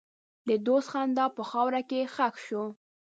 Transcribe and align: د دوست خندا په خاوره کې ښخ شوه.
د 0.47 0.49
دوست 0.65 0.87
خندا 0.93 1.25
په 1.37 1.43
خاوره 1.49 1.81
کې 1.89 2.09
ښخ 2.13 2.35
شوه. 2.45 2.65